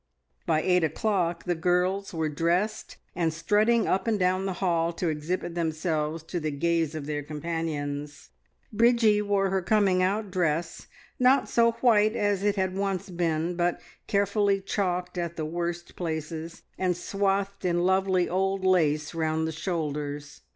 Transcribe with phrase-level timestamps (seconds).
[0.47, 5.09] By eight o'clock the girls were dressed and strutting up and down the hall to
[5.09, 8.31] exhibit themselves to the gaze of their companions.
[8.73, 10.87] Bridgie wore her coming out dress
[11.19, 16.63] not so white as it had once been, but carefully chalked at the worst places,
[16.79, 20.41] and swathed in lovely old lace round the shoulders.